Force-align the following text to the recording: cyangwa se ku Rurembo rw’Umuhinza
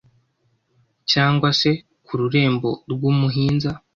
cyangwa 1.11 1.49
se 1.59 1.71
ku 2.05 2.11
Rurembo 2.19 2.69
rw’Umuhinza 2.91 3.71